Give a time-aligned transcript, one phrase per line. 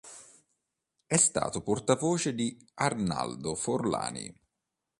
[1.05, 4.35] È stato portavoce di Arnaldo Forlani.